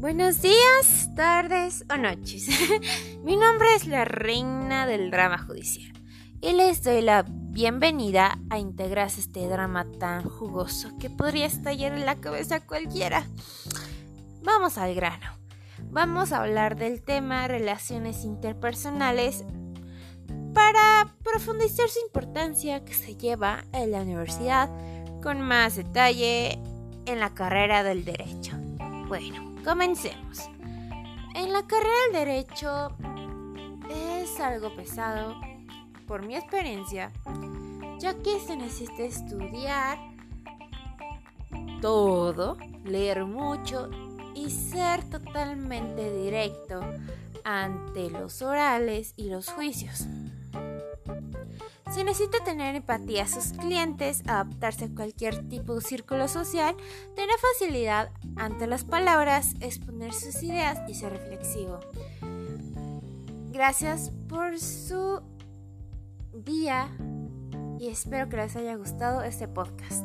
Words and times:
Buenos 0.00 0.40
días, 0.40 1.10
tardes 1.14 1.84
o 1.92 1.98
noches. 1.98 2.48
Mi 3.22 3.36
nombre 3.36 3.74
es 3.76 3.86
la 3.86 4.06
reina 4.06 4.86
del 4.86 5.10
drama 5.10 5.36
judicial 5.36 5.92
y 6.40 6.54
les 6.54 6.82
doy 6.82 7.02
la 7.02 7.26
bienvenida 7.28 8.38
a 8.48 8.58
integrarse 8.58 9.20
a 9.20 9.24
este 9.24 9.46
drama 9.46 9.84
tan 9.98 10.22
jugoso 10.22 10.96
que 10.98 11.10
podría 11.10 11.44
estallar 11.44 11.92
en 11.92 12.06
la 12.06 12.16
cabeza 12.16 12.60
cualquiera. 12.60 13.26
Vamos 14.42 14.78
al 14.78 14.94
grano. 14.94 15.36
Vamos 15.90 16.32
a 16.32 16.40
hablar 16.40 16.76
del 16.76 17.02
tema 17.02 17.46
relaciones 17.46 18.24
interpersonales 18.24 19.44
para 20.54 21.14
profundizar 21.22 21.90
su 21.90 21.98
importancia 22.06 22.86
que 22.86 22.94
se 22.94 23.16
lleva 23.16 23.64
en 23.74 23.90
la 23.90 24.00
universidad 24.00 24.70
con 25.22 25.42
más 25.42 25.76
detalle 25.76 26.58
en 27.04 27.20
la 27.20 27.34
carrera 27.34 27.82
del 27.82 28.06
derecho. 28.06 28.59
Bueno, 29.10 29.60
Comencemos. 29.64 30.48
En 31.34 31.52
la 31.52 31.66
carrera 31.66 31.90
del 32.12 32.26
derecho 32.26 32.92
es 33.90 34.38
algo 34.38 34.72
pesado, 34.76 35.34
por 36.06 36.24
mi 36.24 36.36
experiencia, 36.36 37.10
ya 37.98 38.14
que 38.14 38.38
se 38.38 38.56
necesita 38.56 39.02
estudiar 39.02 39.98
todo, 41.82 42.56
leer 42.84 43.24
mucho 43.24 43.90
y 44.36 44.48
ser 44.48 45.02
totalmente 45.10 46.12
directo 46.22 46.80
ante 47.42 48.10
los 48.10 48.42
orales 48.42 49.12
y 49.16 49.28
los 49.28 49.48
juicios. 49.50 50.06
Necesita 52.04 52.42
tener 52.42 52.74
empatía 52.74 53.22
a 53.22 53.28
sus 53.28 53.52
clientes, 53.52 54.22
adaptarse 54.26 54.86
a 54.86 54.94
cualquier 54.94 55.48
tipo 55.48 55.76
de 55.76 55.80
círculo 55.80 56.26
social, 56.26 56.74
tener 57.14 57.36
facilidad 57.38 58.10
ante 58.34 58.66
las 58.66 58.84
palabras, 58.84 59.54
exponer 59.60 60.12
sus 60.12 60.42
ideas 60.42 60.80
y 60.88 60.94
ser 60.94 61.12
reflexivo. 61.12 61.78
Gracias 63.52 64.10
por 64.28 64.58
su 64.58 65.22
día 66.32 66.88
y 67.78 67.88
espero 67.88 68.28
que 68.28 68.38
les 68.38 68.56
haya 68.56 68.74
gustado 68.74 69.22
este 69.22 69.46
podcast. 69.46 70.04